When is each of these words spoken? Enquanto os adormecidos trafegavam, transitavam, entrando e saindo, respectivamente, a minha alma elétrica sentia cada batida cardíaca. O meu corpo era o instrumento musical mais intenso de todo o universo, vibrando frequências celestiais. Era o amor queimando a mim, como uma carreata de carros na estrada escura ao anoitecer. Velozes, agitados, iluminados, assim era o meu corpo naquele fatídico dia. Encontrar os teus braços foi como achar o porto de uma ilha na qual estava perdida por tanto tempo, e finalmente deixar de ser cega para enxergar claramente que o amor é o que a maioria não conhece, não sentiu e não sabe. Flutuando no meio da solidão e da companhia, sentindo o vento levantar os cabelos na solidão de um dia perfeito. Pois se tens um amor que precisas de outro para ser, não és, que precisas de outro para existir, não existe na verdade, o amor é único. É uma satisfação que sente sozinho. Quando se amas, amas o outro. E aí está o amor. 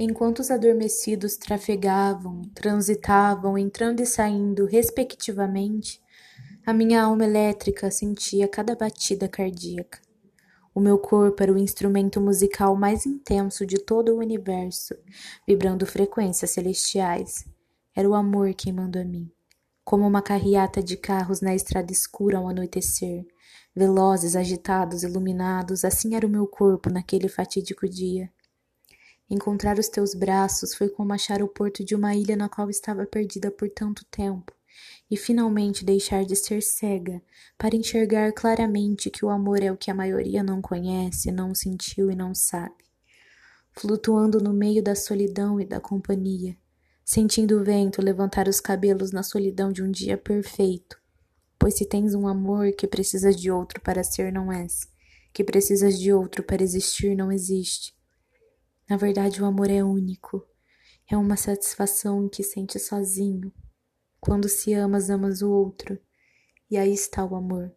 Enquanto 0.00 0.38
os 0.38 0.48
adormecidos 0.48 1.36
trafegavam, 1.36 2.42
transitavam, 2.54 3.58
entrando 3.58 3.98
e 4.00 4.06
saindo, 4.06 4.64
respectivamente, 4.64 6.00
a 6.64 6.72
minha 6.72 7.02
alma 7.02 7.24
elétrica 7.24 7.90
sentia 7.90 8.46
cada 8.46 8.76
batida 8.76 9.26
cardíaca. 9.26 9.98
O 10.72 10.78
meu 10.78 10.98
corpo 10.98 11.42
era 11.42 11.52
o 11.52 11.58
instrumento 11.58 12.20
musical 12.20 12.76
mais 12.76 13.06
intenso 13.06 13.66
de 13.66 13.76
todo 13.76 14.14
o 14.14 14.18
universo, 14.18 14.94
vibrando 15.44 15.84
frequências 15.84 16.52
celestiais. 16.52 17.44
Era 17.92 18.08
o 18.08 18.14
amor 18.14 18.54
queimando 18.54 19.00
a 19.00 19.04
mim, 19.04 19.28
como 19.84 20.06
uma 20.06 20.22
carreata 20.22 20.80
de 20.80 20.96
carros 20.96 21.40
na 21.40 21.56
estrada 21.56 21.90
escura 21.90 22.38
ao 22.38 22.46
anoitecer. 22.46 23.26
Velozes, 23.74 24.36
agitados, 24.36 25.02
iluminados, 25.02 25.84
assim 25.84 26.14
era 26.14 26.24
o 26.24 26.30
meu 26.30 26.46
corpo 26.46 26.88
naquele 26.88 27.28
fatídico 27.28 27.88
dia. 27.88 28.30
Encontrar 29.30 29.78
os 29.78 29.88
teus 29.88 30.14
braços 30.14 30.74
foi 30.74 30.88
como 30.88 31.12
achar 31.12 31.42
o 31.42 31.48
porto 31.48 31.84
de 31.84 31.94
uma 31.94 32.14
ilha 32.14 32.34
na 32.34 32.48
qual 32.48 32.70
estava 32.70 33.04
perdida 33.04 33.50
por 33.50 33.68
tanto 33.68 34.02
tempo, 34.06 34.54
e 35.10 35.18
finalmente 35.18 35.84
deixar 35.84 36.24
de 36.24 36.34
ser 36.34 36.62
cega 36.62 37.20
para 37.58 37.76
enxergar 37.76 38.32
claramente 38.32 39.10
que 39.10 39.26
o 39.26 39.28
amor 39.28 39.62
é 39.62 39.70
o 39.70 39.76
que 39.76 39.90
a 39.90 39.94
maioria 39.94 40.42
não 40.42 40.62
conhece, 40.62 41.30
não 41.30 41.54
sentiu 41.54 42.10
e 42.10 42.16
não 42.16 42.34
sabe. 42.34 42.74
Flutuando 43.72 44.40
no 44.40 44.54
meio 44.54 44.82
da 44.82 44.94
solidão 44.94 45.60
e 45.60 45.66
da 45.66 45.78
companhia, 45.78 46.56
sentindo 47.04 47.60
o 47.60 47.64
vento 47.64 48.00
levantar 48.00 48.48
os 48.48 48.60
cabelos 48.60 49.12
na 49.12 49.22
solidão 49.22 49.70
de 49.70 49.82
um 49.82 49.90
dia 49.90 50.16
perfeito. 50.16 50.98
Pois 51.58 51.74
se 51.74 51.84
tens 51.84 52.14
um 52.14 52.26
amor 52.26 52.72
que 52.72 52.86
precisas 52.86 53.36
de 53.36 53.50
outro 53.50 53.78
para 53.82 54.02
ser, 54.02 54.32
não 54.32 54.50
és, 54.50 54.88
que 55.34 55.44
precisas 55.44 55.98
de 55.98 56.14
outro 56.14 56.42
para 56.42 56.62
existir, 56.62 57.14
não 57.14 57.30
existe 57.30 57.97
na 58.88 58.96
verdade, 58.96 59.42
o 59.42 59.46
amor 59.46 59.70
é 59.70 59.84
único. 59.84 60.46
É 61.10 61.16
uma 61.16 61.36
satisfação 61.36 62.28
que 62.28 62.42
sente 62.42 62.78
sozinho. 62.78 63.52
Quando 64.20 64.48
se 64.48 64.72
amas, 64.74 65.10
amas 65.10 65.42
o 65.42 65.50
outro. 65.50 65.98
E 66.70 66.76
aí 66.76 66.92
está 66.92 67.24
o 67.24 67.36
amor. 67.36 67.74